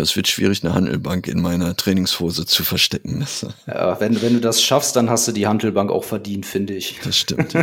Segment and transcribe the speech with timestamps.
[0.00, 3.26] Es wird schwierig, eine Handelbank in meiner Trainingshose zu verstecken.
[3.66, 7.00] Ja, wenn, wenn du das schaffst, dann hast du die Handelbank auch verdient, finde ich.
[7.04, 7.54] Das stimmt.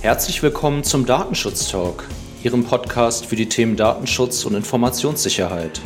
[0.00, 2.04] Herzlich willkommen zum Datenschutz Talk,
[2.42, 5.80] Ihrem Podcast für die Themen Datenschutz und Informationssicherheit.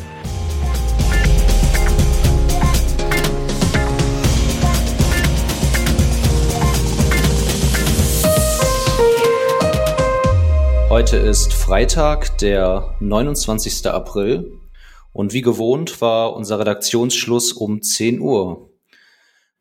[10.96, 13.87] Heute ist Freitag, der 29.
[13.88, 14.50] April
[15.12, 18.70] und wie gewohnt war unser Redaktionsschluss um 10 Uhr.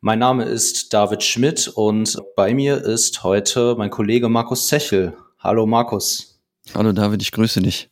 [0.00, 5.14] Mein Name ist David Schmidt und bei mir ist heute mein Kollege Markus Zechel.
[5.38, 6.40] Hallo Markus.
[6.74, 7.90] Hallo David, ich grüße dich.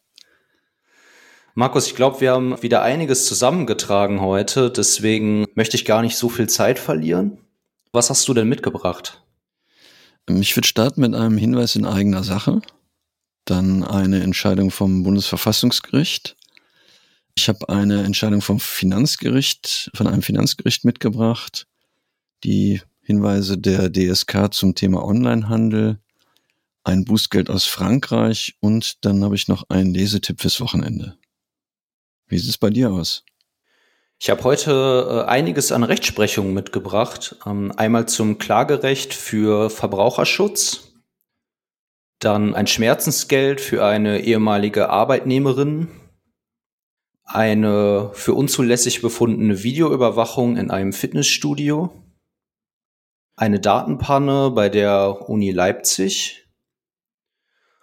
[1.53, 6.31] Markus, ich glaube, wir haben wieder einiges zusammengetragen heute, deswegen möchte ich gar nicht so
[6.31, 7.37] viel Zeit verlieren.
[7.93, 9.23] Was hast du denn mitgebracht?
[10.31, 12.63] Ich würde starten mit einem Hinweis in eigener Sache
[13.45, 16.37] dann eine Entscheidung vom Bundesverfassungsgericht.
[17.37, 21.67] Ich habe eine Entscheidung vom Finanzgericht, von einem Finanzgericht mitgebracht,
[22.45, 25.99] die Hinweise der DSK zum Thema Onlinehandel,
[26.85, 31.17] ein Bußgeld aus Frankreich und dann habe ich noch einen Lesetipp fürs Wochenende.
[32.27, 33.25] Wie sieht es bei dir aus?
[34.21, 37.37] Ich habe heute äh, einiges an Rechtsprechung mitgebracht.
[37.45, 40.94] Ähm, einmal zum Klagerecht für Verbraucherschutz,
[42.25, 45.89] dann ein Schmerzensgeld für eine ehemalige Arbeitnehmerin,
[47.25, 51.91] eine für unzulässig befundene Videoüberwachung in einem Fitnessstudio,
[53.37, 56.49] eine Datenpanne bei der Uni Leipzig,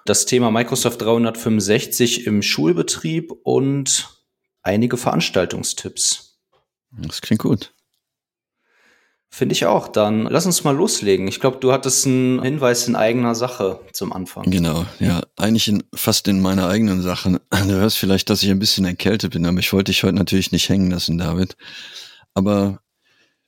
[0.05, 4.23] das Thema Microsoft 365 im Schulbetrieb und
[4.63, 6.39] einige Veranstaltungstipps.
[6.91, 7.73] Das klingt gut.
[9.33, 9.87] Finde ich auch.
[9.87, 11.25] Dann lass uns mal loslegen.
[11.29, 14.43] Ich glaube, du hattest einen Hinweis in eigener Sache zum Anfang.
[14.51, 15.21] Genau, ja.
[15.37, 17.39] Eigentlich in, fast in meiner eigenen Sache.
[17.49, 20.51] Du hörst vielleicht, dass ich ein bisschen erkältet bin, aber ich wollte dich heute natürlich
[20.51, 21.55] nicht hängen lassen, David.
[22.33, 22.81] Aber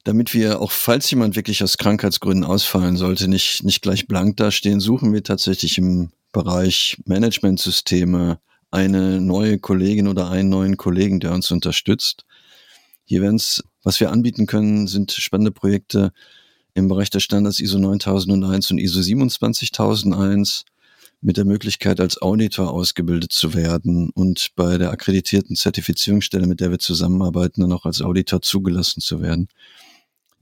[0.06, 4.80] damit wir auch, falls jemand wirklich aus Krankheitsgründen ausfallen sollte, nicht, nicht gleich blank dastehen,
[4.80, 8.40] suchen wir tatsächlich im Bereich Managementsysteme
[8.72, 12.26] eine neue Kollegin oder einen neuen Kollegen, der uns unterstützt.
[13.04, 16.12] Hier werden es was wir anbieten können, sind spannende Projekte
[16.74, 20.66] im Bereich der Standards ISO 9001 und ISO 27001
[21.22, 26.72] mit der Möglichkeit, als Auditor ausgebildet zu werden und bei der akkreditierten Zertifizierungsstelle, mit der
[26.72, 29.48] wir zusammenarbeiten, dann auch als Auditor zugelassen zu werden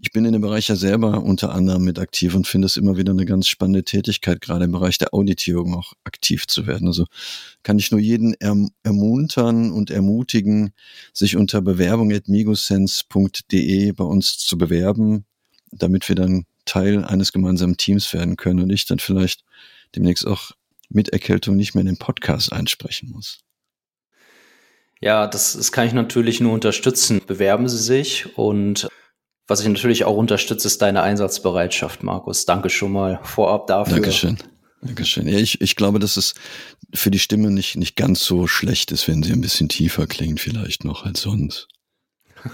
[0.01, 2.97] ich bin in dem Bereich ja selber unter anderem mit aktiv und finde es immer
[2.97, 6.87] wieder eine ganz spannende Tätigkeit, gerade im Bereich der Auditierung auch aktiv zu werden.
[6.87, 7.05] Also
[7.61, 10.73] kann ich nur jeden erm ermuntern und ermutigen,
[11.13, 15.25] sich unter bewerbung.migosense.de bei uns zu bewerben,
[15.71, 19.43] damit wir dann Teil eines gemeinsamen Teams werden können und ich dann vielleicht
[19.95, 20.49] demnächst auch
[20.89, 23.41] mit Erkältung nicht mehr in den Podcast einsprechen muss.
[24.99, 27.21] Ja, das, das kann ich natürlich nur unterstützen.
[27.25, 28.89] Bewerben Sie sich und
[29.51, 32.45] was ich natürlich auch unterstütze, ist deine Einsatzbereitschaft, Markus.
[32.45, 33.95] Danke schon mal vorab dafür.
[33.95, 34.37] Dankeschön.
[34.81, 35.27] Dankeschön.
[35.27, 36.35] Ja, ich, ich glaube, dass es
[36.93, 40.39] für die Stimme nicht, nicht ganz so schlecht ist, wenn sie ein bisschen tiefer klingt,
[40.39, 41.67] vielleicht noch als sonst.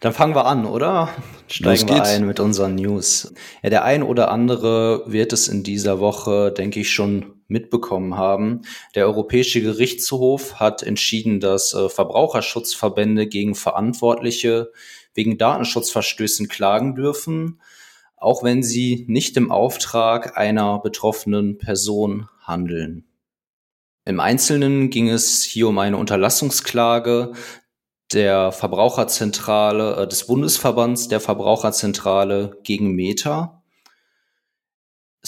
[0.00, 1.10] Dann fangen wir an, oder?
[1.48, 3.34] Steigen wir ein mit unseren News.
[3.62, 8.62] Ja, der ein oder andere wird es in dieser Woche, denke ich, schon mitbekommen haben.
[8.94, 14.72] Der Europäische Gerichtshof hat entschieden, dass äh, Verbraucherschutzverbände gegen Verantwortliche
[15.14, 17.60] wegen Datenschutzverstößen klagen dürfen,
[18.16, 23.04] auch wenn sie nicht im Auftrag einer betroffenen Person handeln.
[24.04, 27.32] Im Einzelnen ging es hier um eine Unterlassungsklage
[28.12, 33.57] der Verbraucherzentrale, äh, des Bundesverbands der Verbraucherzentrale gegen Meta.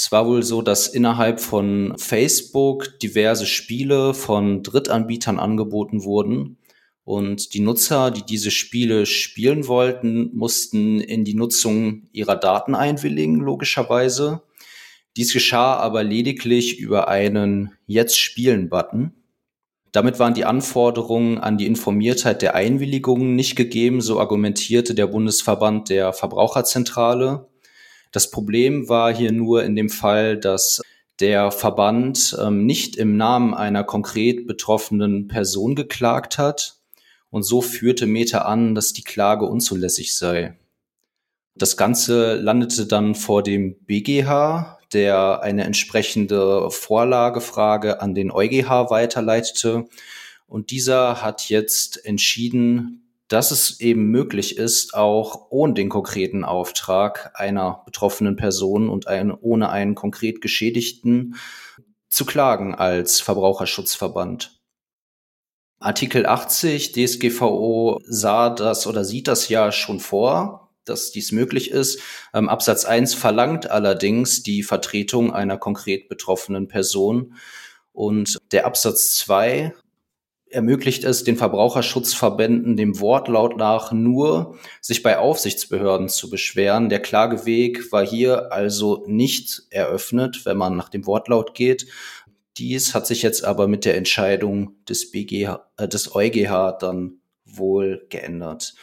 [0.02, 6.56] Es war wohl so, dass innerhalb von Facebook diverse Spiele von Drittanbietern angeboten wurden.
[7.04, 13.40] Und die Nutzer, die diese Spiele spielen wollten, mussten in die Nutzung ihrer Daten einwilligen,
[13.40, 14.40] logischerweise.
[15.18, 19.12] Dies geschah aber lediglich über einen Jetzt spielen-Button.
[19.92, 25.90] Damit waren die Anforderungen an die Informiertheit der Einwilligungen nicht gegeben, so argumentierte der Bundesverband
[25.90, 27.49] der Verbraucherzentrale.
[28.12, 30.80] Das Problem war hier nur in dem Fall, dass
[31.20, 36.76] der Verband ähm, nicht im Namen einer konkret betroffenen Person geklagt hat
[37.30, 40.58] und so führte Meta an, dass die Klage unzulässig sei.
[41.54, 49.86] Das Ganze landete dann vor dem BGH, der eine entsprechende Vorlagefrage an den EuGH weiterleitete.
[50.46, 52.99] Und dieser hat jetzt entschieden,
[53.30, 59.32] dass es eben möglich ist, auch ohne den konkreten Auftrag einer betroffenen Person und ein,
[59.32, 61.36] ohne einen konkret Geschädigten
[62.08, 64.60] zu klagen als Verbraucherschutzverband.
[65.78, 72.00] Artikel 80 DSGVO sah das oder sieht das ja schon vor, dass dies möglich ist.
[72.34, 77.36] Ähm, Absatz 1 verlangt allerdings die Vertretung einer konkret betroffenen Person.
[77.92, 79.72] Und der Absatz 2
[80.50, 86.88] ermöglicht es den Verbraucherschutzverbänden dem Wortlaut nach nur, sich bei Aufsichtsbehörden zu beschweren.
[86.88, 91.86] Der Klageweg war hier also nicht eröffnet, wenn man nach dem Wortlaut geht.
[92.58, 98.06] Dies hat sich jetzt aber mit der Entscheidung des BGH, äh, des EuGH dann wohl
[98.10, 98.74] geändert.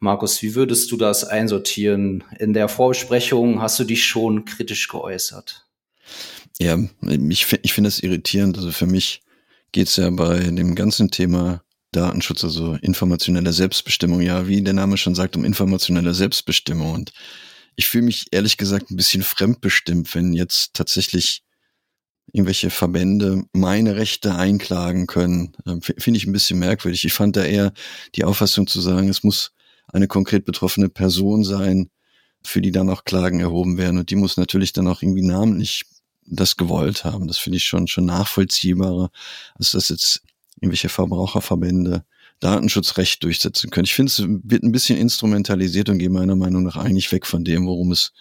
[0.00, 2.22] Markus, wie würdest du das einsortieren?
[2.38, 5.66] In der Vorbesprechung hast du dich schon kritisch geäußert.
[6.60, 8.56] Ja, ich, ich finde es irritierend.
[8.56, 9.22] Also für mich
[9.72, 11.62] geht es ja bei dem ganzen Thema
[11.92, 16.92] Datenschutz, also informationelle Selbstbestimmung, ja, wie der Name schon sagt, um informationelle Selbstbestimmung.
[16.92, 17.12] Und
[17.76, 21.42] ich fühle mich ehrlich gesagt ein bisschen fremdbestimmt, wenn jetzt tatsächlich
[22.32, 27.04] irgendwelche Verbände meine Rechte einklagen können, ähm, finde ich ein bisschen merkwürdig.
[27.04, 27.72] Ich fand da eher
[28.14, 29.52] die Auffassung zu sagen, es muss
[29.86, 31.90] eine konkret betroffene Person sein,
[32.44, 33.98] für die dann auch Klagen erhoben werden.
[33.98, 35.84] Und die muss natürlich dann auch irgendwie namentlich
[36.30, 37.26] das gewollt haben.
[37.26, 39.10] Das finde ich schon, schon nachvollziehbarer,
[39.54, 40.22] als dass jetzt
[40.60, 42.04] irgendwelche Verbraucherverbände
[42.40, 43.84] Datenschutzrecht durchsetzen können.
[43.84, 47.44] Ich finde, es wird ein bisschen instrumentalisiert und geht meiner Meinung nach eigentlich weg von
[47.44, 48.12] dem, worum es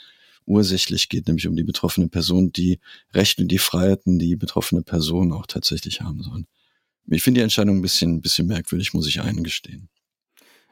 [0.46, 2.80] ursächlich geht, nämlich um die betroffene Person, die
[3.14, 6.48] Rechte und die Freiheiten, die betroffene Person auch tatsächlich haben sollen.
[7.10, 9.90] Ich finde die Entscheidung ein bisschen, ein bisschen merkwürdig, muss ich eingestehen.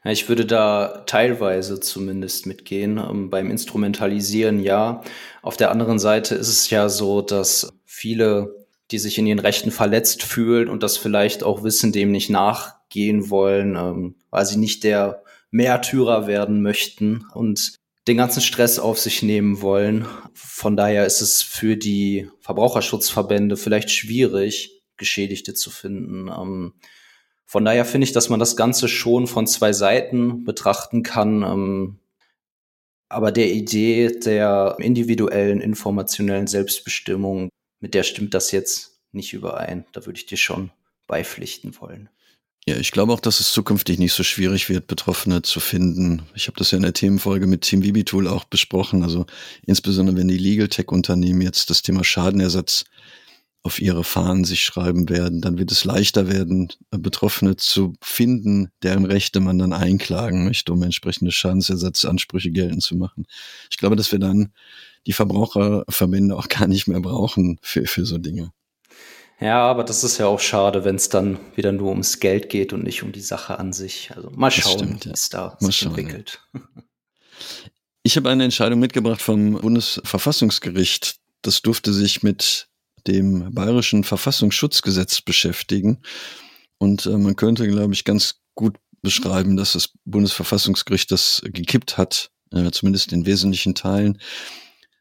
[0.06, 3.00] Ja, ich würde da teilweise zumindest mitgehen.
[3.00, 5.02] Ähm, beim Instrumentalisieren ja.
[5.42, 9.72] Auf der anderen Seite ist es ja so, dass viele, die sich in ihren Rechten
[9.72, 14.84] verletzt fühlen und das vielleicht auch wissen, dem nicht nachgehen wollen, ähm, weil sie nicht
[14.84, 17.74] der Märtyrer werden möchten und
[18.08, 20.06] den ganzen Stress auf sich nehmen wollen.
[20.36, 26.28] Von daher ist es für die Verbraucherschutzverbände vielleicht schwierig, Geschädigte zu finden.
[26.28, 26.74] Ähm,
[27.46, 31.44] von daher finde ich, dass man das Ganze schon von zwei Seiten betrachten kann.
[31.44, 32.00] Ähm,
[33.08, 37.50] aber der Idee der individuellen informationellen Selbstbestimmung,
[37.80, 39.86] mit der stimmt das jetzt nicht überein.
[39.94, 40.72] Da würde ich dir schon
[41.08, 42.10] beipflichten wollen.
[42.68, 46.24] Ja, ich glaube auch, dass es zukünftig nicht so schwierig wird, Betroffene zu finden.
[46.34, 49.04] Ich habe das ja in der Themenfolge mit Team Vibitool auch besprochen.
[49.04, 49.28] Also
[49.68, 52.86] insbesondere wenn die Legal Tech Unternehmen jetzt das Thema Schadenersatz
[53.66, 59.06] auf ihre Fahnen sich schreiben werden, dann wird es leichter werden, Betroffene zu finden, deren
[59.06, 63.26] Rechte man dann einklagen möchte, um entsprechende Schadensersatzansprüche geltend zu machen.
[63.72, 64.54] Ich glaube, dass wir dann
[65.08, 68.52] die Verbraucherverbände auch gar nicht mehr brauchen für, für so Dinge.
[69.40, 72.72] Ja, aber das ist ja auch schade, wenn es dann wieder nur ums Geld geht
[72.72, 74.12] und nicht um die Sache an sich.
[74.16, 76.40] Also mal schauen, wie es da mal sich schauen, entwickelt.
[76.54, 76.62] Ja.
[78.04, 81.16] Ich habe eine Entscheidung mitgebracht vom Bundesverfassungsgericht.
[81.42, 82.68] Das durfte sich mit
[83.08, 86.00] dem bayerischen Verfassungsschutzgesetz beschäftigen.
[86.78, 92.32] Und äh, man könnte, glaube ich, ganz gut beschreiben, dass das Bundesverfassungsgericht das gekippt hat,
[92.52, 94.20] äh, zumindest in wesentlichen Teilen.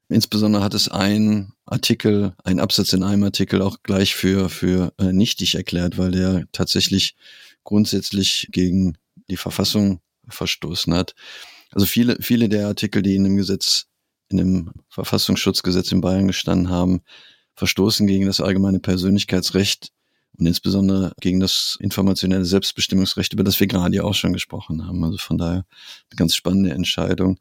[0.09, 5.12] Insbesondere hat es ein Artikel, ein Absatz in einem Artikel auch gleich für, für äh,
[5.12, 7.17] nichtig erklärt, weil der tatsächlich
[7.65, 8.99] grundsätzlich gegen
[9.31, 11.15] die Verfassung verstoßen hat.
[11.73, 13.87] Also viele, viele der Artikel, die in dem Gesetz,
[14.29, 17.01] in dem Verfassungsschutzgesetz in Bayern gestanden haben,
[17.55, 19.91] verstoßen gegen das allgemeine Persönlichkeitsrecht
[20.39, 25.03] und insbesondere gegen das informationelle Selbstbestimmungsrecht, über das wir gerade ja auch schon gesprochen haben.
[25.05, 25.65] Also von daher
[26.11, 27.39] eine ganz spannende Entscheidung.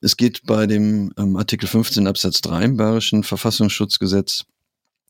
[0.00, 4.44] Es geht bei dem ähm, Artikel 15 Absatz 3 im Bayerischen Verfassungsschutzgesetz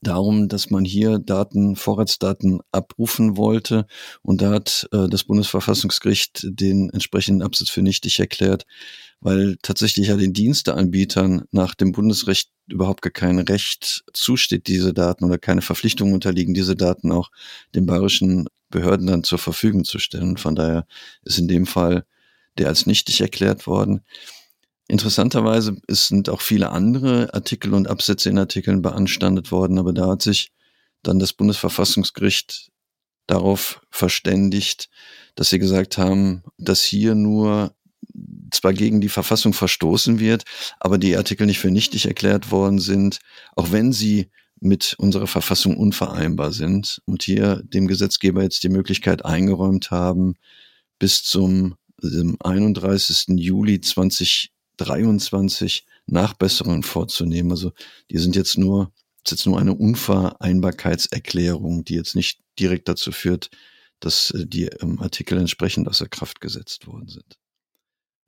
[0.03, 3.85] darum, dass man hier Daten, Vorratsdaten abrufen wollte.
[4.21, 8.65] Und da hat äh, das Bundesverfassungsgericht den entsprechenden Absatz für nichtig erklärt,
[9.21, 15.25] weil tatsächlich ja den Diensteanbietern nach dem Bundesrecht überhaupt gar kein Recht zusteht, diese Daten
[15.25, 17.29] oder keine Verpflichtung unterliegen, diese Daten auch
[17.75, 20.37] den bayerischen Behörden dann zur Verfügung zu stellen.
[20.37, 20.85] Von daher
[21.23, 22.05] ist in dem Fall
[22.57, 24.01] der als nichtig erklärt worden.
[24.87, 30.21] Interessanterweise sind auch viele andere Artikel und Absätze in Artikeln beanstandet worden, aber da hat
[30.21, 30.51] sich
[31.03, 32.69] dann das Bundesverfassungsgericht
[33.27, 34.89] darauf verständigt,
[35.35, 37.75] dass sie gesagt haben, dass hier nur
[38.51, 40.43] zwar gegen die Verfassung verstoßen wird,
[40.79, 43.19] aber die Artikel nicht für nichtig erklärt worden sind,
[43.55, 49.25] auch wenn sie mit unserer Verfassung unvereinbar sind und hier dem Gesetzgeber jetzt die Möglichkeit
[49.25, 50.35] eingeräumt haben,
[50.99, 53.25] bis zum 31.
[53.39, 53.81] Juli
[54.77, 57.51] 2023 Nachbesserungen vorzunehmen.
[57.51, 57.71] Also
[58.11, 58.91] die sind jetzt nur,
[59.23, 63.49] ist jetzt nur eine Unvereinbarkeitserklärung, die jetzt nicht direkt dazu führt,
[63.99, 67.37] dass äh, die ähm, Artikel entsprechend außer Kraft gesetzt worden sind.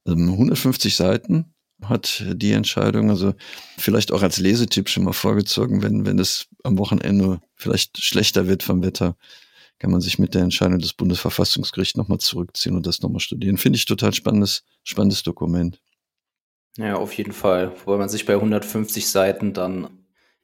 [0.07, 3.09] 150 ähm, Seiten hat die Entscheidung.
[3.09, 3.33] Also
[3.77, 8.63] vielleicht auch als Lesetipp schon mal vorgezogen, wenn, wenn es am Wochenende vielleicht schlechter wird
[8.63, 9.17] vom Wetter,
[9.79, 13.57] kann man sich mit der Entscheidung des Bundesverfassungsgerichts nochmal zurückziehen und das nochmal studieren.
[13.57, 15.81] Finde ich total spannendes, spannendes Dokument.
[16.77, 17.71] Ja, auf jeden Fall.
[17.85, 19.89] Wobei man sich bei 150 Seiten dann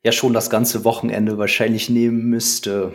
[0.03, 2.93] ja schon das ganze Wochenende wahrscheinlich nehmen müsste,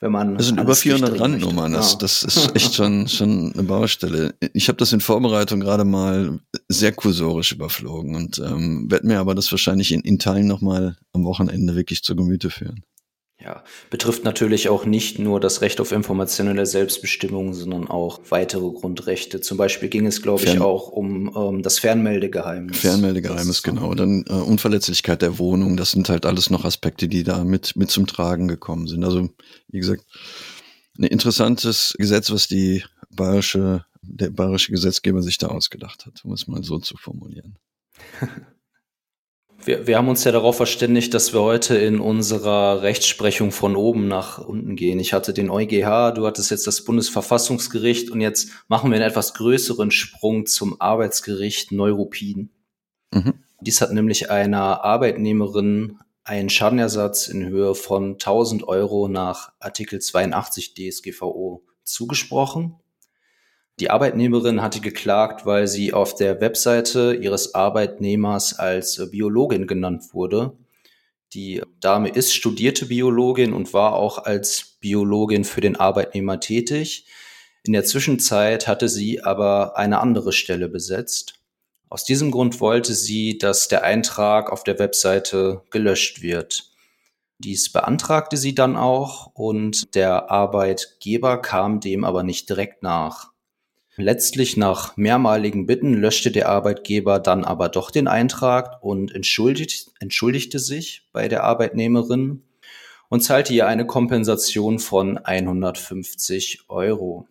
[0.00, 0.36] wenn man.
[0.36, 1.72] Das sind über 400 Randnummern.
[1.72, 1.98] Das, ja.
[1.98, 4.34] das ist echt schon, schon eine Baustelle.
[4.52, 9.34] Ich habe das in Vorbereitung gerade mal sehr kursorisch überflogen und ähm, werde mir aber
[9.34, 12.84] das wahrscheinlich in, in Teilen nochmal am Wochenende wirklich zu Gemüte führen.
[13.40, 19.40] Ja, betrifft natürlich auch nicht nur das Recht auf informationelle Selbstbestimmung, sondern auch weitere Grundrechte.
[19.40, 22.78] Zum Beispiel ging es, glaube ich, auch um ähm, das Fernmeldegeheimnis.
[22.78, 23.94] Fernmeldegeheimnis, genau.
[23.94, 27.90] Dann äh, Unverletzlichkeit der Wohnung, das sind halt alles noch Aspekte, die da mit, mit
[27.90, 29.04] zum Tragen gekommen sind.
[29.04, 29.28] Also,
[29.68, 30.04] wie gesagt,
[30.96, 36.46] ein interessantes Gesetz, was die bayerische, der bayerische Gesetzgeber sich da ausgedacht hat, um es
[36.46, 37.58] mal so zu formulieren.
[39.62, 44.08] Wir, wir haben uns ja darauf verständigt, dass wir heute in unserer Rechtsprechung von oben
[44.08, 45.00] nach unten gehen.
[45.00, 49.34] Ich hatte den EuGH, du hattest jetzt das Bundesverfassungsgericht und jetzt machen wir einen etwas
[49.34, 52.50] größeren Sprung zum Arbeitsgericht Neuruppin.
[53.12, 53.34] Mhm.
[53.60, 60.74] Dies hat nämlich einer Arbeitnehmerin einen Schadenersatz in Höhe von 1000 Euro nach Artikel 82
[60.74, 62.76] DSGVO zugesprochen.
[63.80, 70.56] Die Arbeitnehmerin hatte geklagt, weil sie auf der Webseite ihres Arbeitnehmers als Biologin genannt wurde.
[71.32, 77.06] Die Dame ist studierte Biologin und war auch als Biologin für den Arbeitnehmer tätig.
[77.64, 81.40] In der Zwischenzeit hatte sie aber eine andere Stelle besetzt.
[81.88, 86.70] Aus diesem Grund wollte sie, dass der Eintrag auf der Webseite gelöscht wird.
[87.38, 93.33] Dies beantragte sie dann auch und der Arbeitgeber kam dem aber nicht direkt nach.
[93.96, 100.58] Letztlich nach mehrmaligen Bitten löschte der Arbeitgeber dann aber doch den Eintrag und entschuldigt, entschuldigte
[100.58, 102.42] sich bei der Arbeitnehmerin
[103.08, 107.28] und zahlte ihr eine Kompensation von 150 Euro.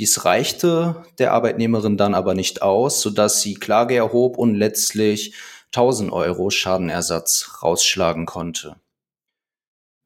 [0.00, 5.34] Dies reichte der Arbeitnehmerin dann aber nicht aus, sodass sie Klage erhob und letztlich
[5.66, 8.81] 1000 Euro Schadenersatz rausschlagen konnte.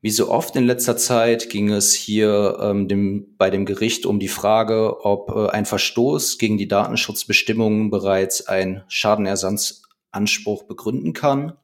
[0.07, 4.21] Wie so oft in letzter Zeit ging es hier ähm, dem, bei dem Gericht um
[4.21, 11.55] die Frage, ob äh, ein Verstoß gegen die Datenschutzbestimmungen bereits ein Schadenersatzanspruch begründen kann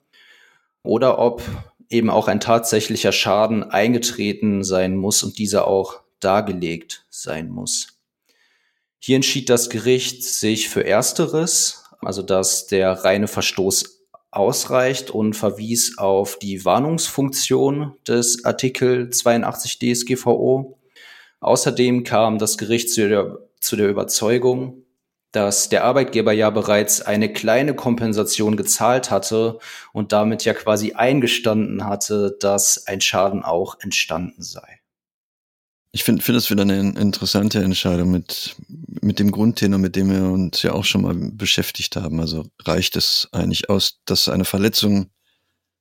[0.82, 1.44] oder ob
[1.88, 8.00] eben auch ein tatsächlicher Schaden eingetreten sein muss und dieser auch dargelegt sein muss.
[8.98, 14.01] Hier entschied das Gericht sich für Ersteres, also dass der reine Verstoß
[14.32, 20.78] ausreicht und verwies auf die Warnungsfunktion des Artikel 82 DSGVO.
[21.40, 24.84] Außerdem kam das Gericht zu der, zu der Überzeugung,
[25.32, 29.58] dass der Arbeitgeber ja bereits eine kleine Kompensation gezahlt hatte
[29.92, 34.81] und damit ja quasi eingestanden hatte, dass ein Schaden auch entstanden sei.
[35.94, 38.56] Ich finde find das wieder eine interessante Entscheidung mit,
[39.02, 42.18] mit dem Grundtenor, mit dem wir uns ja auch schon mal beschäftigt haben.
[42.18, 45.10] Also reicht es eigentlich aus, dass eine Verletzung,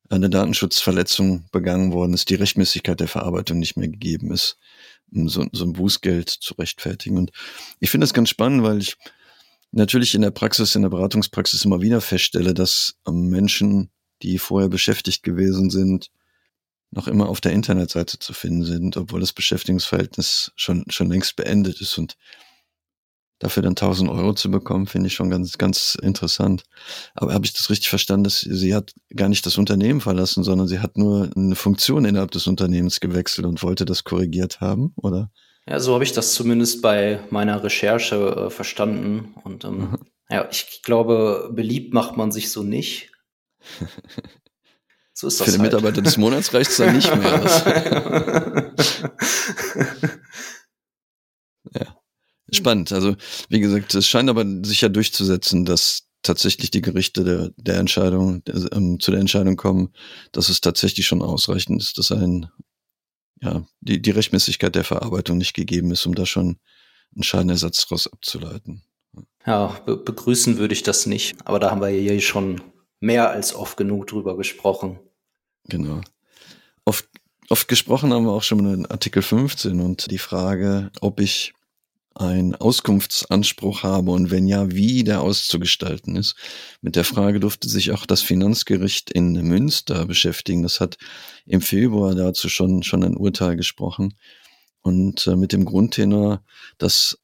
[0.10, 4.58] eine Datenschutzverletzung begangen worden ist, die Rechtmäßigkeit der Verarbeitung nicht mehr gegeben ist,
[5.14, 7.18] um so, so ein Bußgeld zu rechtfertigen.
[7.18, 7.32] Und
[7.80, 8.98] ich finde das ganz spannend, weil ich
[9.72, 13.90] natürlich in der Praxis, in der Beratungspraxis immer wieder feststelle, dass Menschen,
[14.24, 16.12] die vorher beschäftigt gewesen sind,
[16.92, 21.80] noch immer auf der Internetseite zu finden sind, obwohl das Beschäftigungsverhältnis schon, schon längst beendet
[21.80, 21.98] ist.
[21.98, 22.18] Und
[23.40, 26.64] dafür dann 1000 Euro zu bekommen, finde ich schon ganz, ganz interessant.
[27.16, 30.68] Aber habe ich das richtig verstanden, dass sie hat gar nicht das Unternehmen verlassen, sondern
[30.68, 35.32] sie hat nur eine Funktion innerhalb des Unternehmens gewechselt und wollte das korrigiert haben, oder?
[35.68, 39.36] Ja, so habe ich das zumindest bei meiner Recherche äh, verstanden.
[39.44, 39.98] Und ähm, mhm.
[40.30, 43.12] ja, ich glaube, beliebt macht man sich so nicht.
[45.22, 45.72] So ist das Für den halt.
[45.72, 48.74] Mitarbeiter des Monats reicht es dann nicht mehr.
[51.76, 51.96] ja.
[52.52, 52.92] Spannend.
[52.92, 53.16] Also,
[53.48, 58.44] wie gesagt, es scheint aber sich ja durchzusetzen, dass tatsächlich die Gerichte der, der Entscheidung,
[58.46, 59.94] der, ähm, zu der Entscheidung kommen,
[60.32, 62.50] dass es tatsächlich schon ausreichend ist, dass ein,
[63.42, 66.58] ja, die, die Rechtmäßigkeit der Verarbeitung nicht gegeben ist, um da schon
[67.14, 68.82] einen Schadenersatz daraus abzuleiten.
[69.46, 72.60] Ja, be begrüßen würde ich das nicht, aber da haben wir ja hier schon
[73.00, 75.00] mehr als oft genug drüber gesprochen.
[75.66, 76.02] Genau.
[76.86, 77.08] Oft,
[77.50, 81.54] oft gesprochen haben wir auch schon in Artikel 15 und die Frage, ob ich
[82.14, 86.36] einen Auskunftsanspruch habe und wenn ja, wie der auszugestalten ist.
[86.82, 90.64] Mit der Frage durfte sich auch das Finanzgericht in Münster beschäftigen.
[90.64, 90.98] Das hat
[91.46, 94.16] im Februar dazu schon, schon ein Urteil gesprochen.
[94.82, 96.44] Und äh, mit dem Grundtenor,
[96.78, 97.18] dass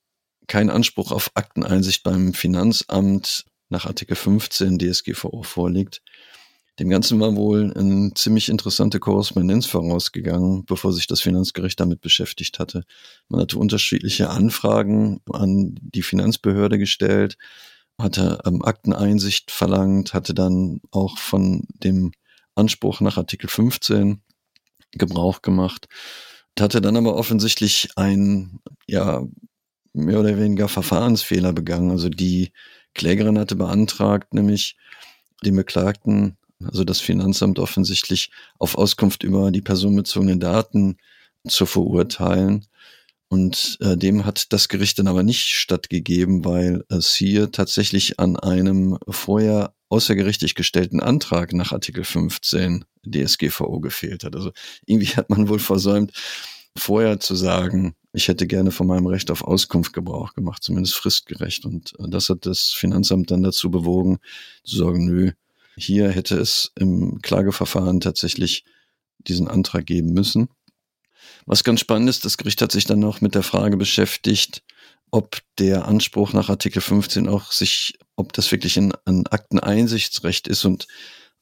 [0.48, 6.02] kein Anspruch auf Akteneinsicht beim Finanzamt nach Artikel 15 DSGVO vorliegt.
[6.80, 12.60] Dem Ganzen war wohl eine ziemlich interessante Korrespondenz vorausgegangen, bevor sich das Finanzgericht damit beschäftigt
[12.60, 12.84] hatte.
[13.30, 17.38] Man hatte unterschiedliche Anfragen an die Finanzbehörde gestellt,
[18.00, 22.12] hatte ähm, Akteneinsicht verlangt, hatte dann auch von dem
[22.54, 24.22] Anspruch nach Artikel 15
[24.92, 25.88] Gebrauch gemacht,
[26.60, 29.24] hatte dann aber offensichtlich ein, ja,
[29.94, 31.90] mehr oder weniger Verfahrensfehler begangen.
[31.90, 32.52] Also die
[32.94, 34.78] Klägerin hatte beantragt, nämlich
[35.44, 40.98] den Beklagten, also das Finanzamt offensichtlich auf Auskunft über die personenbezogenen Daten
[41.48, 42.66] zu verurteilen.
[43.30, 48.38] Und äh, dem hat das Gericht dann aber nicht stattgegeben, weil es hier tatsächlich an
[48.38, 54.36] einem vorher außergerichtlich gestellten Antrag nach Artikel 15 DSGVO gefehlt hat.
[54.36, 54.52] Also
[54.86, 56.14] irgendwie hat man wohl versäumt,
[56.78, 61.66] vorher zu sagen, ich hätte gerne von meinem Recht auf Auskunft Gebrauch gemacht, zumindest fristgerecht.
[61.66, 64.20] Und äh, das hat das Finanzamt dann dazu bewogen,
[64.64, 65.32] zu sagen, nö,
[65.78, 68.66] hier hätte es im Klageverfahren tatsächlich
[69.20, 70.50] diesen Antrag geben müssen.
[71.46, 74.64] Was ganz spannend ist, das Gericht hat sich dann noch mit der Frage beschäftigt,
[75.12, 80.66] ob der Anspruch nach Artikel 15 auch sich, ob das wirklich ein, ein Akteneinsichtsrecht ist
[80.66, 80.88] und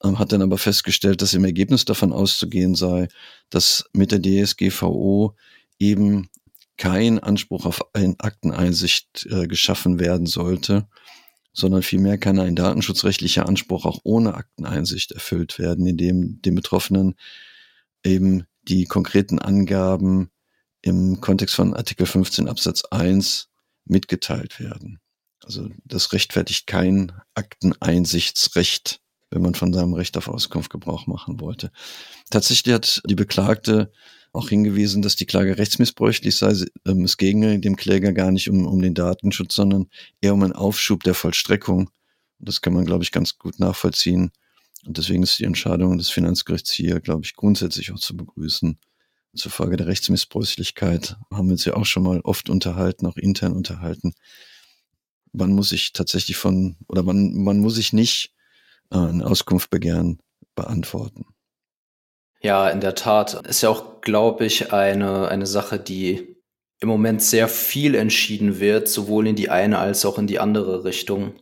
[0.03, 3.07] ähm, hat dann aber festgestellt, dass im Ergebnis davon auszugehen sei,
[3.49, 5.35] dass mit der DSGVO
[5.79, 6.29] eben
[6.77, 10.87] kein Anspruch auf ein Akteneinsicht äh, geschaffen werden sollte,
[11.55, 17.15] sondern vielmehr kann ein datenschutzrechtlicher Anspruch auch ohne Akteneinsicht erfüllt werden, indem dem Betroffenen
[18.03, 20.29] eben die konkreten Angaben
[20.81, 23.50] im Kontext von Artikel 15 Absatz 1
[23.85, 25.00] mitgeteilt werden.
[25.43, 31.71] Also das rechtfertigt kein Akteneinsichtsrecht, wenn man von seinem Recht auf Auskunft Gebrauch machen wollte.
[32.29, 33.91] Tatsächlich hat die Beklagte
[34.35, 36.53] auch hingewiesen, dass die Klage rechtsmissbräuchlich sei.
[36.85, 39.87] Ähm, es ginge dem Kläger gar nicht um, um den Datenschutz, sondern
[40.21, 41.89] eher um einen Aufschub der Vollstreckung.
[42.39, 44.31] Das kann man, glaube ich, ganz gut nachvollziehen.
[44.85, 48.77] Und deswegen ist die Entscheidung des Finanzgerichts hier, glaube ich, grundsätzlich auch zu begrüßen.
[49.35, 53.53] Zur Frage der Rechtsmissbräuchlichkeit haben wir uns ja auch schon mal oft unterhalten, auch intern
[53.53, 54.13] unterhalten.
[55.33, 58.33] Wann muss ich tatsächlich von, oder wann, wann muss ich nicht
[58.91, 60.19] äh, eine Auskunft begehren,
[60.55, 61.25] beantworten?
[62.46, 63.48] Ja, in der Tat.
[63.48, 66.38] Ist ja auch, glaube ich, eine, eine Sache, die
[66.79, 70.84] im Moment sehr viel entschieden wird, sowohl in die eine als auch in die andere
[70.84, 71.34] Richtung.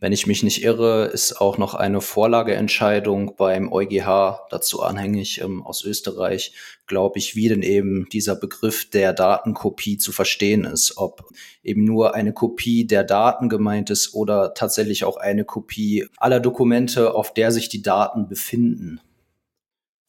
[0.00, 5.62] Wenn ich mich nicht irre, ist auch noch eine Vorlageentscheidung beim EuGH dazu anhängig ähm,
[5.64, 6.54] aus Österreich,
[6.88, 10.94] glaube ich, wie denn eben dieser Begriff der Datenkopie zu verstehen ist.
[10.96, 11.22] Ob
[11.62, 17.14] eben nur eine Kopie der Daten gemeint ist oder tatsächlich auch eine Kopie aller Dokumente,
[17.14, 19.00] auf der sich die Daten befinden.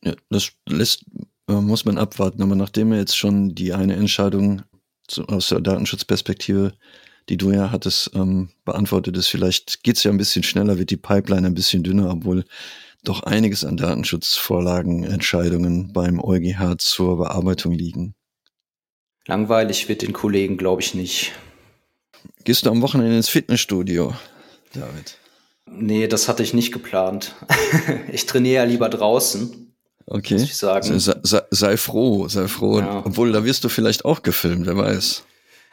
[0.03, 1.05] Ja, das lässt,
[1.47, 2.41] äh, muss man abwarten.
[2.41, 4.63] Aber nachdem er jetzt schon die eine Entscheidung
[5.07, 6.73] zu, aus der Datenschutzperspektive,
[7.27, 10.97] die du ja hattest, ähm, beantwortet ist, vielleicht geht's ja ein bisschen schneller, wird die
[10.97, 12.45] Pipeline ein bisschen dünner, obwohl
[13.03, 18.15] doch einiges an Datenschutzvorlagen, Entscheidungen beim EuGH zur Bearbeitung liegen.
[19.25, 21.31] Langweilig wird den Kollegen, glaube ich, nicht.
[22.43, 24.13] Gehst du am Wochenende ins Fitnessstudio,
[24.73, 25.17] David?
[25.67, 27.35] Nee, das hatte ich nicht geplant.
[28.11, 29.68] ich trainiere ja lieber draußen.
[30.11, 30.33] Okay.
[30.33, 30.99] Muss ich sagen.
[30.99, 32.79] Sei, sei, sei froh, sei froh.
[32.79, 33.03] Ja.
[33.05, 35.23] Obwohl, da wirst du vielleicht auch gefilmt, wer weiß.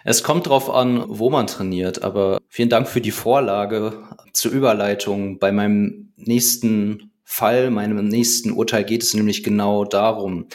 [0.05, 5.39] Es kommt drauf an, wo man trainiert, aber vielen Dank für die Vorlage zur Überleitung.
[5.39, 10.47] Bei meinem nächsten Fall, meinem nächsten Urteil geht es nämlich genau darum.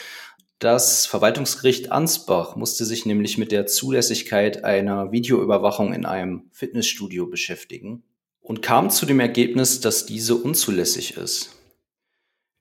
[0.59, 8.03] Das Verwaltungsgericht Ansbach musste sich nämlich mit der Zulässigkeit einer Videoüberwachung in einem Fitnessstudio beschäftigen
[8.41, 11.60] und kam zu dem Ergebnis, dass diese unzulässig ist.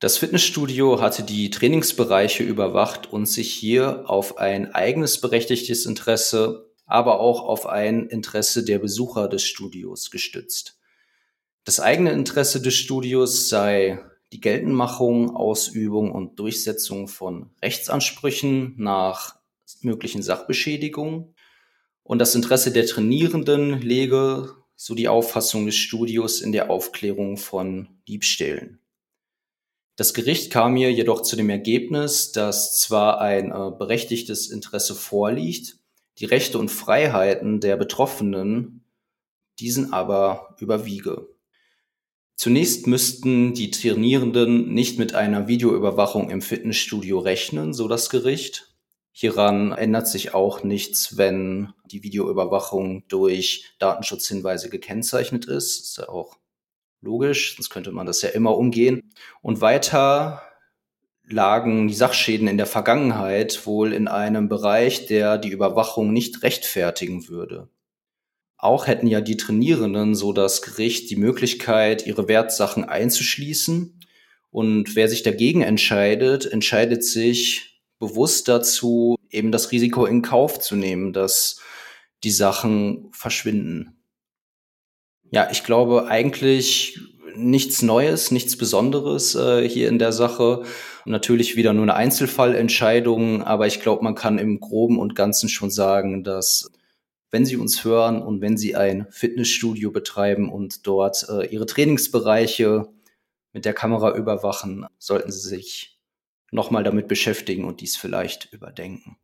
[0.01, 7.21] Das Fitnessstudio hatte die Trainingsbereiche überwacht und sich hier auf ein eigenes berechtigtes Interesse, aber
[7.21, 10.79] auch auf ein Interesse der Besucher des Studios gestützt.
[11.65, 14.01] Das eigene Interesse des Studios sei
[14.33, 19.37] die Geltendmachung, Ausübung und Durchsetzung von Rechtsansprüchen nach
[19.83, 21.35] möglichen Sachbeschädigungen
[22.05, 28.01] und das Interesse der Trainierenden lege so die Auffassung des Studios in der Aufklärung von
[28.09, 28.80] Diebstählen.
[30.01, 35.77] Das Gericht kam hier jedoch zu dem Ergebnis, dass zwar ein äh, berechtigtes Interesse vorliegt,
[36.17, 38.83] die Rechte und Freiheiten der Betroffenen
[39.59, 41.29] diesen aber überwiege.
[42.35, 48.75] Zunächst müssten die Trainierenden nicht mit einer Videoüberwachung im Fitnessstudio rechnen, so das Gericht.
[49.13, 55.81] Hieran ändert sich auch nichts, wenn die Videoüberwachung durch Datenschutzhinweise gekennzeichnet ist.
[55.81, 56.39] Ist ja auch
[57.03, 59.13] Logisch, sonst könnte man das ja immer umgehen.
[59.43, 60.43] Und weiter
[61.25, 67.29] lagen die Sachschäden in der Vergangenheit wohl in einem Bereich, der die Überwachung nicht rechtfertigen
[67.29, 67.69] würde.
[68.59, 74.01] auch hätten ja die Trainierenden, so das Gericht, die Möglichkeit, ihre Wertsachen einzuschließen.
[74.51, 80.77] Und wer sich dagegen entscheidet, entscheidet sich bewusst dazu, eben das Risiko in Kauf zu
[80.77, 81.61] nehmen, dass
[82.25, 84.00] die Sachen verschwinden.
[85.31, 87.01] Ja, ich glaube eigentlich
[87.37, 90.65] nichts Neues, nichts Besonderes äh, hier in der Sache.
[91.05, 95.71] Natürlich wieder nur eine Einzelfallentscheidung, aber ich glaube, man kann im Groben und Ganzen schon
[95.71, 96.71] sagen, dass
[97.31, 102.89] wenn Sie uns hören und wenn Sie ein Fitnessstudio betreiben und dort äh, Ihre Trainingsbereiche
[103.53, 106.01] mit der Kamera überwachen, sollten Sie sich
[106.51, 109.17] nochmal damit beschäftigen und dies vielleicht überdenken.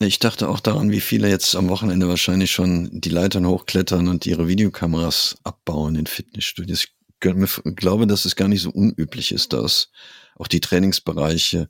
[0.00, 4.26] Ich dachte auch daran, wie viele jetzt am Wochenende wahrscheinlich schon die Leitern hochklettern und
[4.26, 6.84] ihre Videokameras abbauen in Fitnessstudios.
[6.84, 9.90] Ich glaube, dass es gar nicht so unüblich ist, dass
[10.36, 11.68] auch die Trainingsbereiche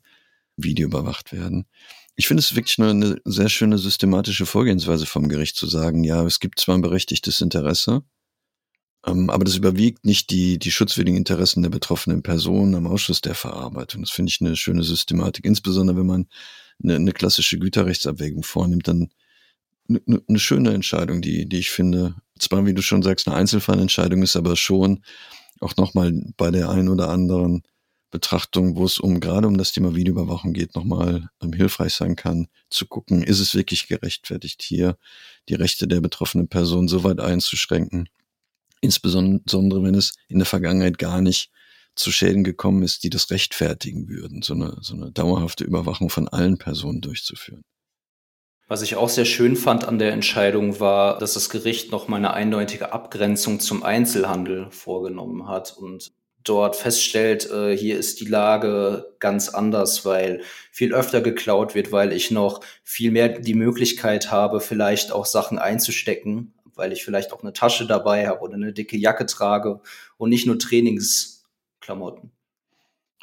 [0.59, 1.65] videoüberwacht werden.
[2.17, 6.23] Ich finde es wirklich nur eine sehr schöne systematische Vorgehensweise vom Gericht zu sagen, ja,
[6.27, 8.03] es gibt zwar ein berechtigtes Interesse,
[9.07, 13.35] ähm, aber das überwiegt nicht die, die schutzwürdigen Interessen der betroffenen Person am Ausschuss der
[13.35, 14.03] Verarbeitung.
[14.03, 16.27] Das finde ich eine schöne Systematik, insbesondere wenn man
[16.83, 19.11] eine, eine klassische Güterrechtsabwägung vornimmt, dann
[19.89, 24.23] eine, eine schöne Entscheidung, die, die ich finde, zwar, wie du schon sagst, eine Einzelfallentscheidung
[24.23, 25.03] ist, aber schon
[25.61, 27.63] auch nochmal bei der einen oder anderen
[28.11, 32.49] Betrachtung, wo es um gerade um das Thema Videoüberwachung geht, nochmal ähm, hilfreich sein kann,
[32.71, 34.97] zu gucken, ist es wirklich gerechtfertigt, hier
[35.49, 38.09] die Rechte der betroffenen Person so weit einzuschränken,
[38.81, 41.51] insbesondere wenn es in der Vergangenheit gar nicht
[41.99, 46.29] zu Schäden gekommen ist, die das rechtfertigen würden, so eine, so eine dauerhafte Überwachung von
[46.29, 47.63] allen Personen durchzuführen.
[48.69, 52.19] Was ich auch sehr schön fand an der Entscheidung war, dass das Gericht noch mal
[52.19, 56.13] eine eindeutige Abgrenzung zum Einzelhandel vorgenommen hat und
[56.45, 62.13] dort feststellt, äh, hier ist die Lage ganz anders, weil viel öfter geklaut wird, weil
[62.13, 67.43] ich noch viel mehr die Möglichkeit habe, vielleicht auch Sachen einzustecken, weil ich vielleicht auch
[67.43, 69.81] eine Tasche dabei habe oder eine dicke Jacke trage
[70.17, 71.38] und nicht nur Trainings
[71.89, 72.31] Klamotten.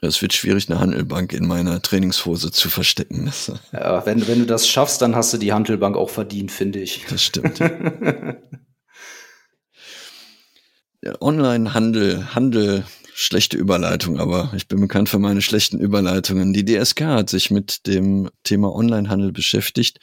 [0.02, 3.32] Es wird schwierig, eine Handelbank in meiner Trainingshose zu verstecken.
[3.72, 7.06] Ja, wenn, wenn du das schaffst, dann hast du die Handelbank auch verdient, finde ich.
[7.08, 7.60] Das stimmt.
[11.22, 16.52] Online-Handel, Handel, schlechte Überleitung, aber ich bin bekannt für meine schlechten Überleitungen.
[16.52, 20.00] Die DSK hat sich mit dem Thema Online-Handel beschäftigt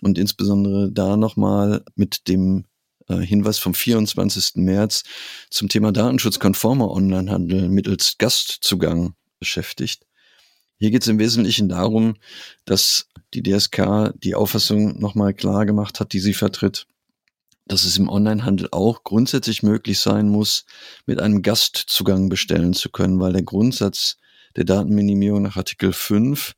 [0.00, 2.64] und insbesondere da nochmal mit dem
[3.08, 4.56] äh, Hinweis vom 24.
[4.56, 5.04] März
[5.50, 10.06] zum Thema datenschutzkonformer Onlinehandel mittels Gastzugang beschäftigt.
[10.78, 12.16] Hier geht es im Wesentlichen darum,
[12.64, 16.86] dass die DSK die Auffassung nochmal klar gemacht hat, die sie vertritt,
[17.66, 20.64] dass es im Onlinehandel auch grundsätzlich möglich sein muss,
[21.06, 24.16] mit einem Gastzugang bestellen zu können, weil der Grundsatz
[24.56, 26.54] der Datenminimierung nach Artikel 5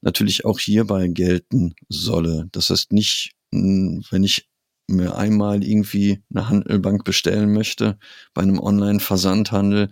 [0.00, 2.48] natürlich auch hierbei gelten solle.
[2.52, 4.48] Das heißt nicht, wenn ich
[4.86, 7.98] mir einmal irgendwie eine Handelbank bestellen möchte
[8.34, 9.90] bei einem Online-Versandhandel,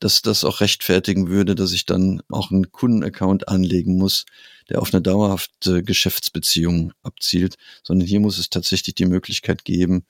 [0.00, 4.26] dass das auch rechtfertigen würde, dass ich dann auch einen Kundenaccount anlegen muss,
[4.68, 10.04] der auf eine dauerhafte Geschäftsbeziehung abzielt, sondern hier muss es tatsächlich die Möglichkeit geben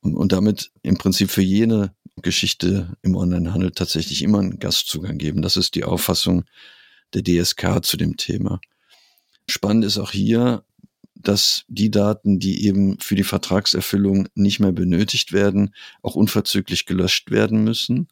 [0.00, 5.42] und, und damit im Prinzip für jene Geschichte im Onlinehandel tatsächlich immer einen Gastzugang geben.
[5.42, 6.44] Das ist die Auffassung
[7.14, 8.60] der DSK zu dem Thema.
[9.48, 10.64] Spannend ist auch hier,
[11.22, 17.30] dass die Daten, die eben für die Vertragserfüllung nicht mehr benötigt werden, auch unverzüglich gelöscht
[17.30, 18.08] werden müssen.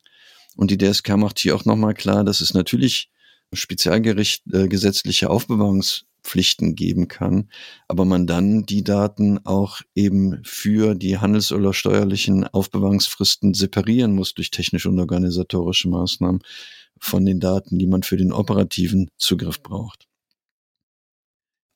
[0.57, 3.11] Und die DSK macht hier auch nochmal klar, dass es natürlich
[3.53, 7.49] spezialgericht äh, gesetzliche Aufbewahrungspflichten geben kann,
[7.87, 14.35] aber man dann die Daten auch eben für die handels- oder steuerlichen Aufbewahrungsfristen separieren muss
[14.35, 16.43] durch technische und organisatorische Maßnahmen
[16.99, 20.08] von den Daten, die man für den operativen Zugriff braucht.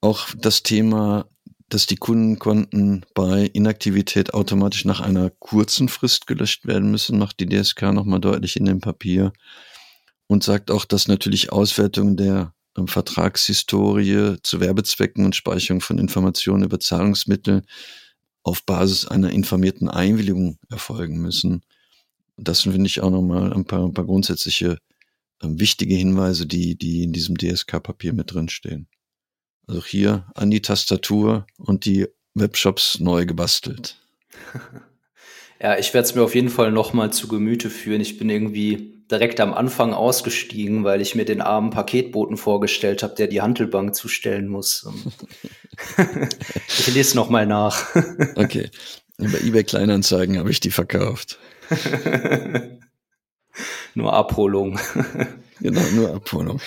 [0.03, 1.29] Auch das Thema,
[1.69, 7.47] dass die Kundenkonten bei Inaktivität automatisch nach einer kurzen Frist gelöscht werden müssen, macht die
[7.47, 9.33] DSK nochmal deutlich in dem Papier
[10.27, 16.65] und sagt auch, dass natürlich Auswertung der ähm, Vertragshistorie zu Werbezwecken und Speicherung von Informationen
[16.65, 17.63] über Zahlungsmittel
[18.43, 21.63] auf Basis einer informierten Einwilligung erfolgen müssen.
[22.37, 24.79] Das finde ich auch nochmal ein paar, ein paar grundsätzliche
[25.41, 28.89] äh, wichtige Hinweise, die, die in diesem DSK-Papier mit drinstehen.
[29.73, 33.97] Also hier an die Tastatur und die Webshops neu gebastelt.
[35.65, 38.01] Ja, ich werde es mir auf jeden Fall nochmal zu Gemüte führen.
[38.01, 43.15] Ich bin irgendwie direkt am Anfang ausgestiegen, weil ich mir den armen Paketboten vorgestellt habe,
[43.15, 44.89] der die Handelbank zustellen muss.
[46.67, 47.95] ich lese nochmal nach.
[48.35, 48.71] okay.
[49.19, 51.39] Bei eBay Kleinanzeigen habe ich die verkauft.
[53.95, 54.81] nur Abholung.
[55.61, 56.61] genau, nur Abholung.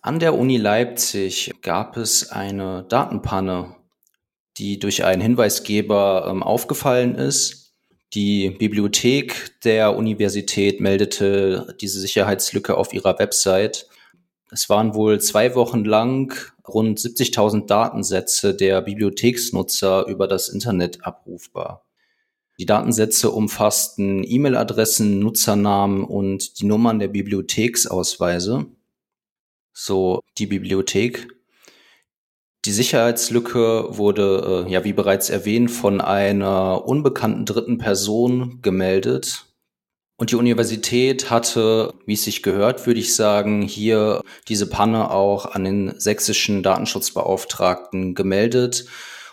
[0.00, 3.74] An der Uni Leipzig gab es eine Datenpanne,
[4.56, 7.74] die durch einen Hinweisgeber ähm, aufgefallen ist.
[8.14, 13.88] Die Bibliothek der Universität meldete diese Sicherheitslücke auf ihrer Website.
[14.52, 16.32] Es waren wohl zwei Wochen lang
[16.66, 21.84] rund 70.000 Datensätze der Bibliotheksnutzer über das Internet abrufbar.
[22.58, 28.66] Die Datensätze umfassten E-Mail-Adressen, Nutzernamen und die Nummern der Bibliotheksausweise.
[29.80, 31.28] So die Bibliothek
[32.64, 39.44] die Sicherheitslücke wurde, äh, ja, wie bereits erwähnt, von einer unbekannten dritten Person gemeldet.
[40.16, 45.46] Und die Universität hatte, wie es sich gehört, würde ich sagen, hier diese Panne auch
[45.46, 48.86] an den sächsischen Datenschutzbeauftragten gemeldet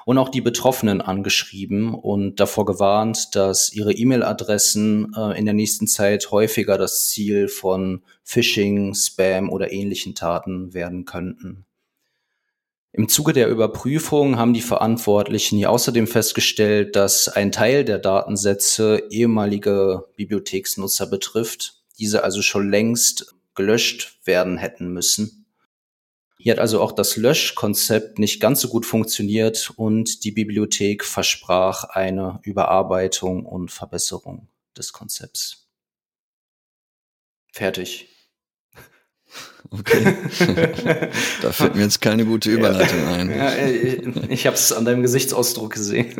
[0.06, 5.88] und auch die Betroffenen angeschrieben und davor gewarnt, dass ihre E-Mail-Adressen äh, in der nächsten
[5.88, 11.66] Zeit häufiger das Ziel von Phishing, Spam oder ähnlichen Taten werden könnten.
[12.94, 19.04] Im Zuge der Überprüfung haben die Verantwortlichen hier außerdem festgestellt, dass ein Teil der Datensätze
[19.10, 25.45] ehemalige Bibliotheksnutzer betrifft, diese also schon längst gelöscht werden hätten müssen.
[26.46, 31.86] Hier hat also auch das Löschkonzept nicht ganz so gut funktioniert und die Bibliothek versprach
[31.86, 35.68] eine Überarbeitung und Verbesserung des Konzepts.
[37.52, 38.10] Fertig.
[39.72, 40.16] Okay.
[41.42, 43.12] da fällt mir jetzt keine gute Überleitung ja.
[43.14, 43.30] ein.
[43.32, 46.14] Ja, ich habe es an deinem Gesichtsausdruck gesehen.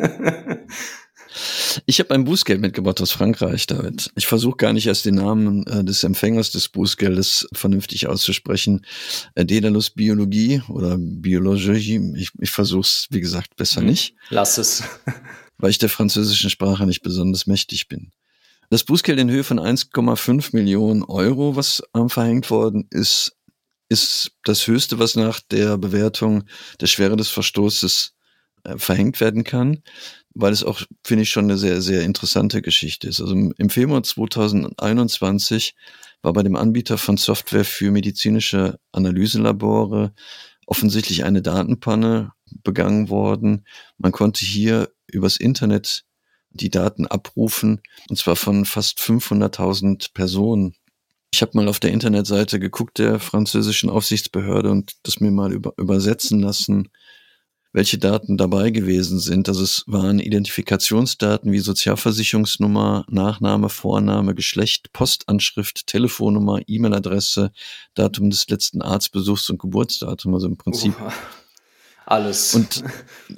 [1.86, 4.12] Ich habe ein Bußgeld mitgebracht aus Frankreich, David.
[4.16, 8.86] Ich versuche gar nicht erst den Namen äh, des Empfängers des Bußgeldes vernünftig auszusprechen.
[9.36, 12.14] Äh, Dedalus Biologie oder Biologie.
[12.18, 13.88] Ich, ich versuche es, wie gesagt, besser mhm.
[13.88, 14.16] nicht.
[14.30, 14.84] Lass es.
[15.58, 18.12] Weil ich der französischen Sprache nicht besonders mächtig bin.
[18.70, 23.36] Das Bußgeld in Höhe von 1,5 Millionen Euro, was ähm, verhängt worden ist,
[23.90, 26.46] ist das Höchste, was nach der Bewertung
[26.82, 28.15] der Schwere des Verstoßes
[28.78, 29.82] verhängt werden kann,
[30.34, 33.22] weil es auch, finde ich, schon eine sehr, sehr interessante Geschichte ist.
[33.22, 35.76] Also im Februar 2021
[36.22, 40.14] war bei dem Anbieter von Software für medizinische Analyselabore
[40.66, 42.32] offensichtlich eine Datenpanne
[42.64, 43.66] begangen worden.
[43.98, 46.04] Man konnte hier übers Internet
[46.50, 50.76] die Daten abrufen, und zwar von fast 500.000 Personen.
[51.34, 55.74] Ich habe mal auf der Internetseite geguckt der französischen Aufsichtsbehörde und das mir mal über,
[55.78, 56.90] übersetzen lassen,
[57.76, 59.50] welche Daten dabei gewesen sind.
[59.50, 67.52] Also es waren Identifikationsdaten wie Sozialversicherungsnummer, Nachname, Vorname, Geschlecht, Postanschrift, Telefonnummer, E-Mail-Adresse,
[67.94, 70.34] Datum des letzten Arztbesuchs und Geburtsdatum.
[70.34, 71.12] Also im Prinzip uh.
[72.08, 72.54] Alles.
[72.54, 72.84] Und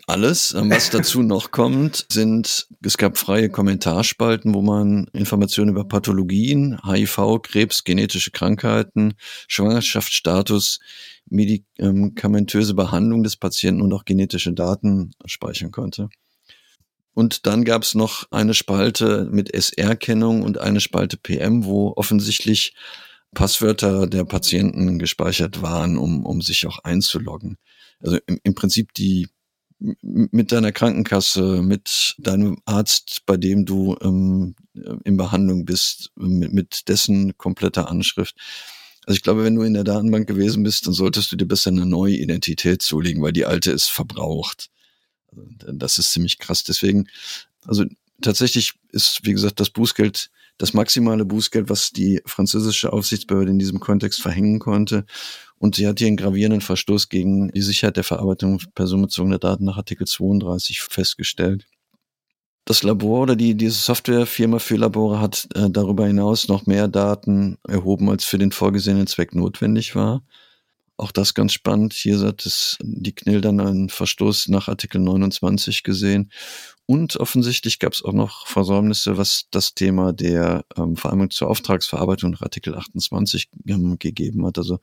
[0.08, 5.86] alles, ähm, was dazu noch kommt, sind, es gab freie Kommentarspalten, wo man Informationen über
[5.86, 9.14] Pathologien, HIV, Krebs, genetische Krankheiten,
[9.48, 10.80] Schwangerschaftsstatus,
[11.30, 16.10] medikamentöse Behandlung des Patienten und auch genetische Daten speichern konnte.
[17.14, 22.76] Und dann gab es noch eine Spalte mit SR-Kennung und eine Spalte PM, wo offensichtlich
[23.34, 27.58] Passwörter der Patienten gespeichert waren, um, um sich auch einzuloggen
[28.00, 29.28] also im, im Prinzip die
[29.80, 34.56] mit deiner Krankenkasse, mit deinem Arzt, bei dem du ähm,
[35.04, 38.36] in Behandlung bist, mit, mit dessen kompletter Anschrift.
[39.08, 41.72] Also ich glaube, wenn du in der Datenbank gewesen bist, dann solltest du dir besser
[41.72, 44.70] eine neue Identität zulegen, weil die alte ist verbraucht.
[45.32, 46.64] Also das ist ziemlich krass.
[46.64, 47.08] Deswegen,
[47.66, 47.86] also
[48.22, 53.80] tatsächlich ist, wie gesagt, das Bußgeld das maximale Bußgeld, was die französische Aufsichtsbehörde in diesem
[53.80, 55.06] Kontext verhängen konnte.
[55.60, 59.78] Und sie hat hier einen gravierenden Verstoß gegen die Sicherheit der Verarbeitung personenbezogener Daten nach
[59.78, 61.66] Artikel 32 festgestellt.
[62.68, 67.58] Das Labor oder die, diese Softwarefirma für Labore hat äh, darüber hinaus noch mehr Daten
[67.66, 70.22] erhoben, als für den vorgesehenen Zweck notwendig war.
[70.98, 71.94] Auch das ganz spannend.
[71.94, 76.30] Hier hat es die KNIL dann einen Verstoß nach Artikel 29 gesehen.
[76.86, 82.32] Und offensichtlich gab es auch noch Versäumnisse, was das Thema der ähm, Vereinbarung zur Auftragsverarbeitung
[82.32, 84.58] nach Artikel 28 ähm, gegeben hat.
[84.58, 84.80] Also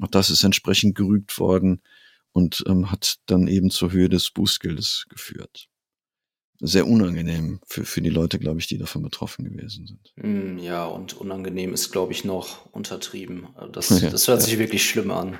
[0.00, 1.82] auch das ist entsprechend gerügt worden
[2.30, 5.68] und ähm, hat dann eben zur Höhe des Bußgeldes geführt
[6.60, 10.12] sehr unangenehm für, für die Leute, glaube ich, die davon betroffen gewesen sind.
[10.16, 13.48] Hm, ja, und unangenehm ist, glaube ich, noch untertrieben.
[13.72, 14.46] Das, ja, das hört ja.
[14.46, 15.38] sich wirklich schlimm an.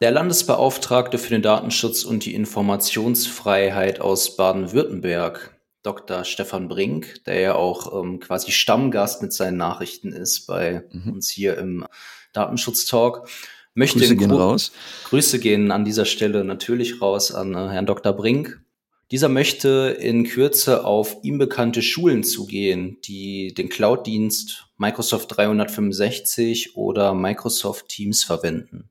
[0.00, 6.24] Der Landesbeauftragte für den Datenschutz und die Informationsfreiheit aus Baden-Württemberg, Dr.
[6.24, 11.12] Stefan Brink, der ja auch ähm, quasi Stammgast mit seinen Nachrichten ist bei mhm.
[11.12, 11.86] uns hier im
[12.32, 13.28] Datenschutz-Talk,
[13.74, 14.72] möchte Grüße gehen raus.
[15.04, 18.12] Grüße gehen an dieser Stelle natürlich raus an äh, Herrn Dr.
[18.12, 18.60] Brink.
[19.10, 27.12] Dieser möchte in Kürze auf ihm bekannte Schulen zugehen, die den Cloud-Dienst Microsoft 365 oder
[27.12, 28.88] Microsoft Teams verwenden.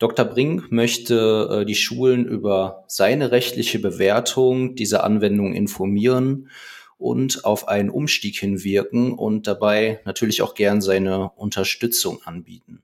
[0.00, 0.24] Dr.
[0.24, 6.50] Brink möchte äh, die Schulen über seine rechtliche Bewertung dieser Anwendung informieren
[6.98, 12.82] und auf einen Umstieg hinwirken und dabei natürlich auch gern seine Unterstützung anbieten.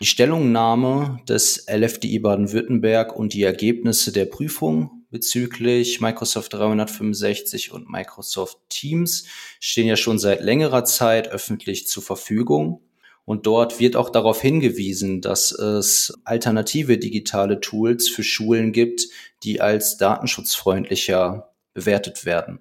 [0.00, 8.58] Die Stellungnahme des LFDI Baden-Württemberg und die Ergebnisse der Prüfung bezüglich Microsoft 365 und Microsoft
[8.68, 9.24] Teams
[9.58, 12.82] stehen ja schon seit längerer Zeit öffentlich zur Verfügung.
[13.24, 19.06] Und dort wird auch darauf hingewiesen, dass es alternative digitale Tools für Schulen gibt,
[19.42, 22.60] die als datenschutzfreundlicher bewertet werden.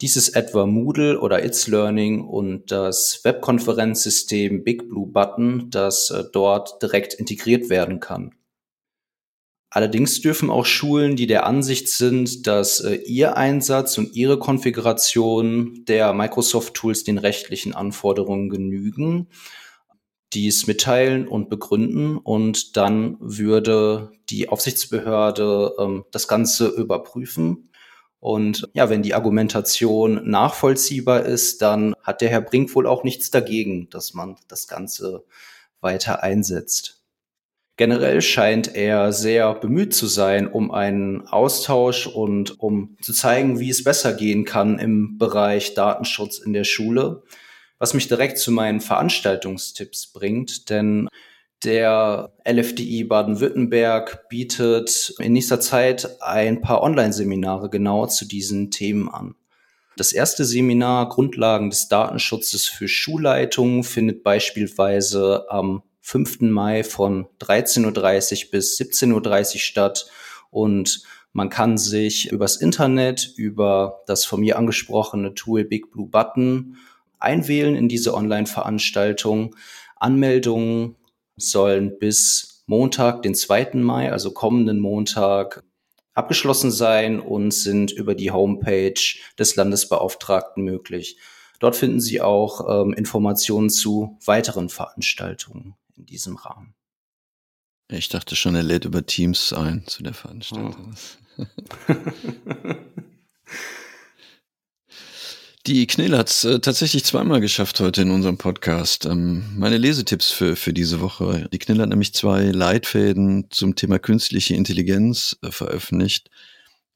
[0.00, 6.24] Dies ist etwa Moodle oder It's Learning und das Webkonferenzsystem Big Blue Button, das äh,
[6.32, 8.34] dort direkt integriert werden kann.
[9.74, 15.84] Allerdings dürfen auch Schulen, die der Ansicht sind, dass äh, ihr Einsatz und ihre Konfiguration
[15.88, 19.26] der Microsoft Tools den rechtlichen Anforderungen genügen,
[20.32, 27.72] dies mitteilen und begründen und dann würde die Aufsichtsbehörde ähm, das Ganze überprüfen.
[28.20, 33.32] Und ja, wenn die Argumentation nachvollziehbar ist, dann hat der Herr Brink wohl auch nichts
[33.32, 35.24] dagegen, dass man das Ganze
[35.80, 37.03] weiter einsetzt.
[37.76, 43.70] Generell scheint er sehr bemüht zu sein, um einen Austausch und um zu zeigen, wie
[43.70, 47.22] es besser gehen kann im Bereich Datenschutz in der Schule
[47.78, 51.08] was mich direkt zu meinen Veranstaltungstipps bringt, denn
[51.64, 59.34] der LFDI Baden-Württemberg bietet in nächster Zeit ein paar Online-Seminare genau zu diesen Themen an.
[59.96, 66.42] Das erste Seminar Grundlagen des Datenschutzes für Schulleitungen findet beispielsweise am 5.
[66.42, 70.06] Mai von 13.30 Uhr bis 17.30 Uhr statt
[70.50, 76.76] und man kann sich übers Internet, über das von mir angesprochene Tool Big Blue Button
[77.18, 79.56] einwählen in diese Online-Veranstaltung.
[79.96, 80.96] Anmeldungen
[81.36, 83.70] sollen bis Montag, den 2.
[83.74, 85.64] Mai, also kommenden Montag,
[86.12, 89.00] abgeschlossen sein und sind über die Homepage
[89.38, 91.16] des Landesbeauftragten möglich.
[91.60, 96.74] Dort finden Sie auch ähm, Informationen zu weiteren Veranstaltungen in diesem Rahmen.
[97.88, 100.94] Ich dachte schon, er lädt über Teams ein zu der Veranstaltung.
[101.36, 101.44] Oh.
[105.66, 109.06] Die Knell hat es äh, tatsächlich zweimal geschafft heute in unserem Podcast.
[109.06, 111.48] Ähm, meine Lesetipps für, für diese Woche.
[111.54, 116.28] Die Knell hat nämlich zwei Leitfäden zum Thema künstliche Intelligenz äh, veröffentlicht,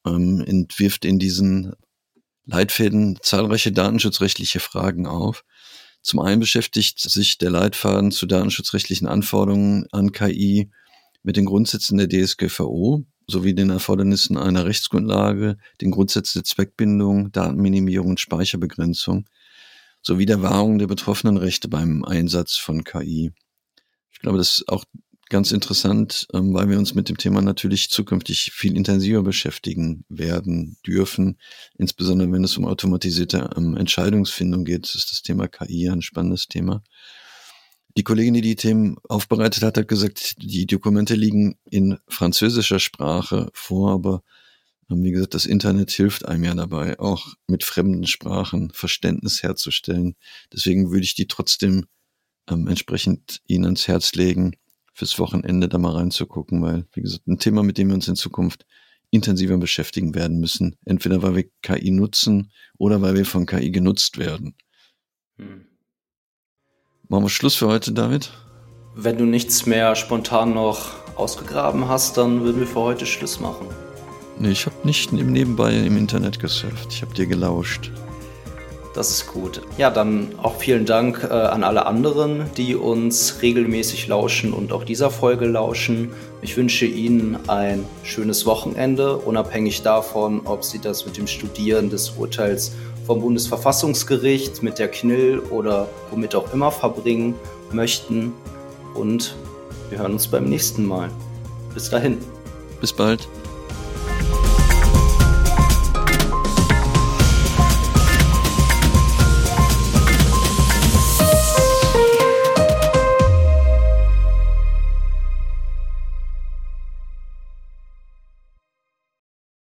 [0.06, 1.72] ähm, entwirft in diesen
[2.44, 5.44] Leitfäden zahlreiche datenschutzrechtliche Fragen auf.
[6.02, 10.70] Zum einen beschäftigt sich der Leitfaden zu datenschutzrechtlichen Anforderungen an KI
[11.22, 18.10] mit den Grundsätzen der DSGVO, sowie den Erfordernissen einer Rechtsgrundlage, den Grundsätzen der Zweckbindung, Datenminimierung
[18.10, 19.26] und Speicherbegrenzung
[20.02, 23.32] sowie der Wahrung der betroffenen Rechte beim Einsatz von KI.
[24.10, 24.84] Ich glaube, das ist auch
[25.28, 30.76] ganz interessant, ähm, weil wir uns mit dem Thema natürlich zukünftig viel intensiver beschäftigen werden
[30.86, 31.38] dürfen.
[31.76, 36.82] Insbesondere wenn es um automatisierte ähm, Entscheidungsfindung geht, ist das Thema KI ein spannendes Thema.
[37.96, 43.50] Die Kollegin, die die Themen aufbereitet hat, hat gesagt, die Dokumente liegen in französischer Sprache
[43.52, 44.22] vor, aber
[44.90, 50.16] ähm, wie gesagt, das Internet hilft einem ja dabei, auch mit fremden Sprachen Verständnis herzustellen.
[50.52, 51.86] Deswegen würde ich die trotzdem
[52.48, 54.52] ähm, entsprechend Ihnen ans Herz legen,
[54.98, 58.16] fürs Wochenende da mal reinzugucken, weil, wie gesagt, ein Thema, mit dem wir uns in
[58.16, 58.66] Zukunft
[59.10, 60.76] intensiver beschäftigen werden müssen.
[60.84, 64.56] Entweder weil wir KI nutzen oder weil wir von KI genutzt werden.
[65.36, 65.66] Hm.
[67.08, 68.32] Machen wir Schluss für heute, David?
[68.96, 73.68] Wenn du nichts mehr spontan noch ausgegraben hast, dann würden wir für heute Schluss machen.
[74.40, 76.88] Nee, ich habe nicht im Nebenbei im Internet gesurft.
[76.90, 77.92] Ich habe dir gelauscht.
[78.98, 79.62] Das ist gut.
[79.76, 84.82] Ja, dann auch vielen Dank äh, an alle anderen, die uns regelmäßig lauschen und auch
[84.82, 86.10] dieser Folge lauschen.
[86.42, 92.10] Ich wünsche Ihnen ein schönes Wochenende, unabhängig davon, ob Sie das mit dem Studieren des
[92.18, 92.72] Urteils
[93.06, 97.36] vom Bundesverfassungsgericht, mit der KNIL oder womit auch immer verbringen
[97.70, 98.32] möchten.
[98.94, 99.36] Und
[99.90, 101.08] wir hören uns beim nächsten Mal.
[101.72, 102.18] Bis dahin.
[102.80, 103.28] Bis bald.